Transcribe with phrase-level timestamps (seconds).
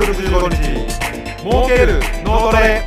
[0.00, 2.86] 365日儲ける脳トレ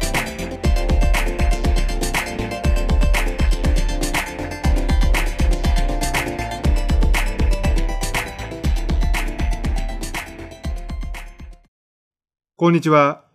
[12.56, 13.26] こんにちは。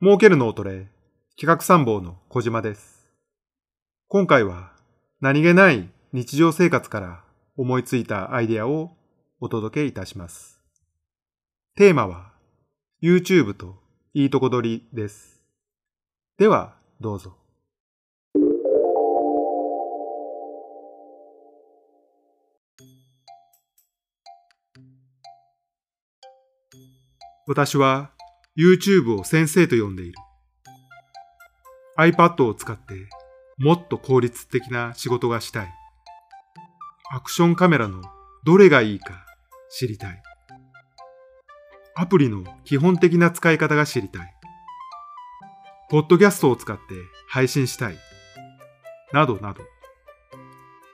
[0.00, 0.86] 儲ける脳トレ
[1.36, 3.08] 企画参謀の小島です。
[4.06, 4.70] 今回は
[5.20, 7.24] 何気ない日常生活から
[7.56, 8.92] 思いついたアイデアを
[9.40, 10.60] お届けいたします。
[11.74, 12.27] テーマは
[13.00, 13.76] YouTube と
[14.12, 15.40] いいとこ取りです。
[16.36, 17.36] では、どうぞ。
[27.46, 28.10] 私は
[28.58, 30.14] YouTube を先生と呼んでいる。
[31.96, 33.08] iPad を使って
[33.58, 35.68] もっと効率的な仕事がしたい。
[37.12, 38.02] アクションカメラの
[38.44, 39.24] どれがいいか
[39.70, 40.22] 知りたい。
[42.00, 44.34] アプリの基本的な使い方が知りたい。
[45.90, 46.82] ポッドキャストを使って
[47.26, 47.98] 配信したい。
[49.12, 49.62] などなど。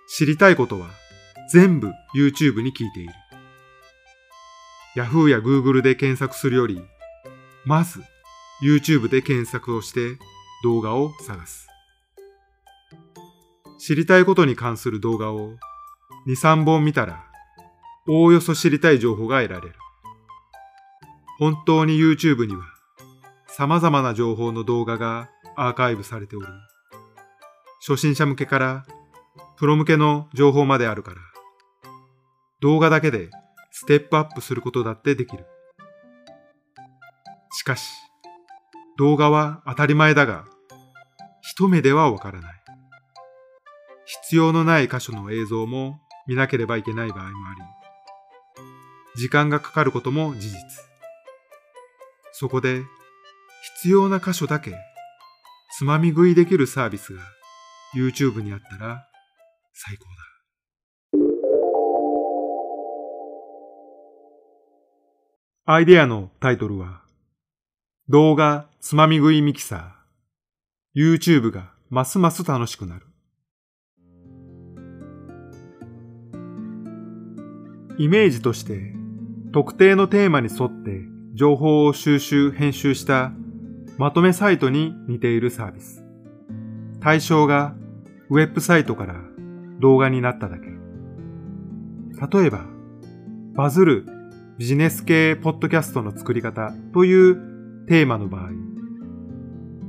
[0.08, 0.88] 知りたいことは
[1.52, 3.12] 全部 YouTube に聞いている。
[4.96, 6.80] Yahoo や Google で検索するより、
[7.66, 8.00] まず
[8.62, 10.16] YouTube で検索をして
[10.62, 11.68] 動画を探す。
[13.78, 15.50] 知りたいことに関する動画を
[16.26, 17.26] 2、3本見たら、
[18.08, 19.74] おおよそ知りたい情報が得られる。
[21.44, 22.62] 本当に YouTube には
[23.48, 26.46] 様々な情報の動画がアーカイブされており、
[27.86, 28.86] 初心者向けから
[29.58, 31.18] プロ向けの情報まであるから、
[32.62, 33.28] 動画だけで
[33.70, 35.44] ステップアップすることだってできる。
[37.52, 37.90] しかし、
[38.96, 40.46] 動画は当たり前だが、
[41.42, 42.54] 一目ではわからない。
[44.06, 47.60] 必要のない箇所の映像も見なければいけない場合もあり、
[49.20, 50.93] 時間がかかることも事実。
[52.36, 52.82] そこで
[53.76, 54.74] 必要な箇所だけ
[55.78, 57.20] つまみ食いできるサービスが
[57.94, 59.06] YouTube にあったら
[59.72, 60.10] 最高だ。
[65.66, 67.02] アイデアのタイトルは
[68.08, 73.06] 動画つまみ食いミキサー YouTube がますます楽しくなる。
[77.96, 78.92] イメージとして
[79.52, 83.32] 特定のテーマに沿って情報を収集、編集した
[83.98, 86.04] まとめサイトに似ているサービス。
[87.00, 87.74] 対象が
[88.30, 89.16] ウェブサイトから
[89.80, 90.68] 動画になっただけ。
[92.38, 92.64] 例えば、
[93.56, 94.06] バズる
[94.58, 97.34] ビジネス系ポッドキャストの作り方という
[97.88, 98.50] テーマの場合、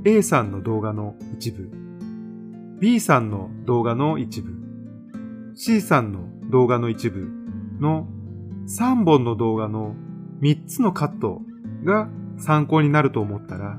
[0.04, 1.70] A さんの動画の一部、
[2.80, 4.52] B さんの動画の一部、
[5.54, 7.30] C さんの動画の一部
[7.80, 8.08] の
[8.68, 9.96] 3本の動画の
[10.42, 11.42] 3つのカット
[11.84, 13.78] が参考になると思ったら、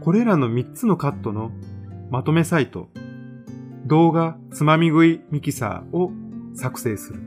[0.00, 1.50] これらの3つのカットの
[2.10, 2.88] まとめサイト、
[3.86, 6.10] 動画つまみ食いミキサーを
[6.54, 7.20] 作成する。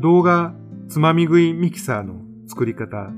[0.00, 0.54] 動画
[0.88, 3.10] つまみ食いミキサーの作り方。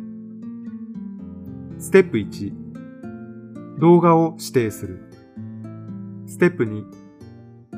[1.79, 5.11] ステップ1、動画を指定する。
[6.27, 6.85] ステップ2、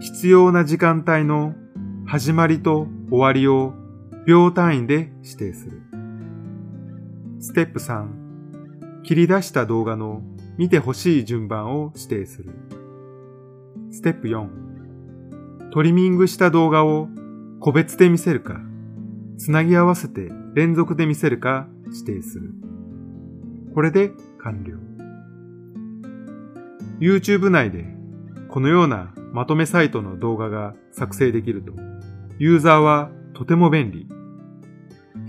[0.01, 1.55] 必要な時間帯の
[2.07, 3.75] 始まりと終わりを
[4.25, 5.83] 秒単位で指定する。
[7.41, 10.23] ステップ3、切り出した動画の
[10.57, 12.53] 見てほしい順番を指定する。
[13.91, 17.09] ステップ4、トリミングした動画を
[17.59, 18.61] 個別で見せるか、
[19.39, 22.55] つなぎ合わせて連続で見せるか指定する。
[23.75, 24.77] これで完了。
[27.01, 27.87] YouTube 内で
[28.49, 31.73] このようなまとめサイトの動画が作成できると、
[32.39, 34.12] ユーザーはとても便利。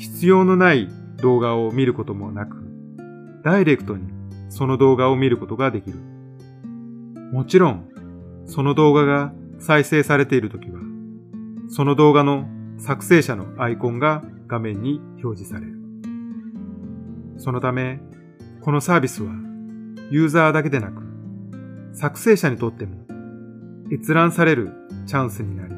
[0.04, 0.90] 必要のない
[1.22, 2.58] 動画を見ることもなく、
[3.42, 4.12] ダイレクトに
[4.50, 5.98] その動画を見ることができる。
[7.32, 7.88] もちろん、
[8.46, 10.82] その動画が再生されているときは、
[11.70, 15.80] その動画の作成者のアイコンが画面に表示される。
[17.38, 18.02] そのため、
[18.60, 19.32] このサービスは
[20.10, 21.02] ユーザーだけでなく、
[21.94, 23.06] 作成者にとっても
[23.90, 24.74] 閲覧される
[25.06, 25.74] チャンスになり、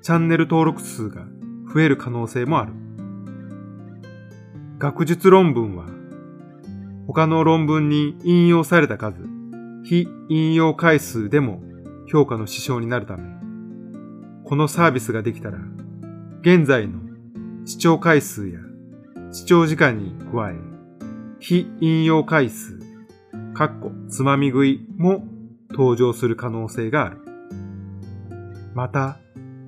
[0.00, 1.26] チャンネル登録数が
[1.74, 2.81] 増える可能性もある。
[4.82, 5.86] 学術論文は
[7.06, 9.22] 他の論文に引用された数、
[9.84, 11.62] 非引用回数でも
[12.10, 13.22] 評価の指標になるため、
[14.42, 15.58] このサービスができたら、
[16.40, 16.98] 現在の
[17.64, 18.58] 視聴回数や
[19.30, 20.56] 視聴時間に加え、
[21.38, 22.80] 非引用回数、
[23.54, 25.24] かっこつまみ食いも
[25.70, 27.18] 登場する可能性がある。
[28.74, 29.20] また、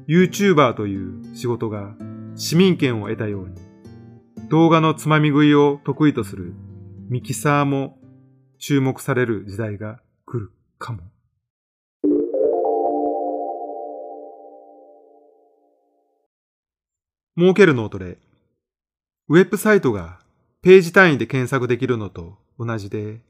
[0.09, 1.95] YouTuber という仕事が
[2.35, 3.74] 市民権を得たように、
[4.55, 6.55] 動画のつまみ食いを得意とする
[7.09, 7.99] ミキサーも
[8.61, 11.01] 注目される時代が来るかも。
[17.37, 18.19] 儲ける脳トレ。
[19.27, 20.21] ウェブサイトが
[20.63, 23.23] ページ単位で検索できるのと同じで、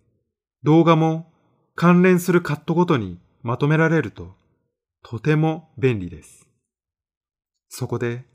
[0.62, 1.32] 動画も
[1.74, 4.34] 関連するカットごとにまとめられると
[5.02, 6.46] とても便利です。
[7.70, 8.26] そこで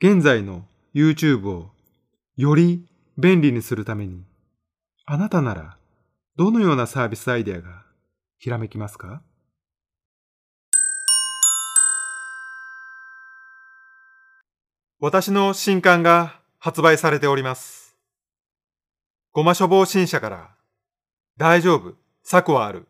[0.00, 1.72] 現在の YouTube を
[2.38, 2.86] より
[3.16, 4.22] 便利にするために
[5.06, 5.76] あなたなら
[6.36, 7.82] どのようなサービスアイデアが
[8.38, 9.22] ひらめきますか？
[15.00, 17.96] 私の新刊が発売されております。
[19.32, 20.50] ごま処方新社から
[21.36, 22.86] 大丈夫、策はある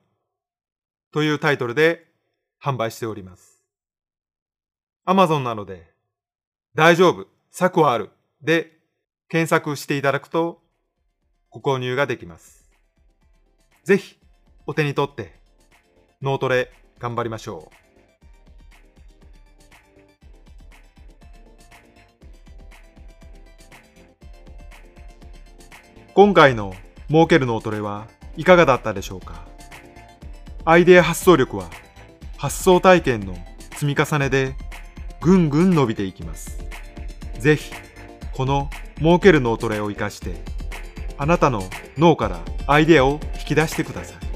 [1.10, 2.04] というタイトルで
[2.62, 3.64] 販売しております。
[5.06, 5.90] Amazon なので
[6.74, 8.10] 大丈夫、策はある
[8.42, 8.76] で
[9.30, 10.62] 検索していただくと
[11.50, 12.70] ご購入ができます。
[13.84, 14.18] ぜひ
[14.66, 15.34] お手に取って
[16.22, 17.74] 脳トレ頑張りましょう。
[26.14, 26.74] 今回の
[27.08, 28.08] 儲ける脳トレは
[28.38, 29.46] いかがだったでしょうか？
[30.64, 31.68] アイデア発想力は
[32.38, 33.36] 発想体験の
[33.74, 34.54] 積み重ねで
[35.20, 36.64] ぐんぐん伸びていきます。
[37.38, 37.72] ぜひ、
[38.32, 40.34] この儲ける脳トレを活かして、
[41.16, 41.62] あなたの
[41.96, 44.27] 脳からアイデアを引き出してください。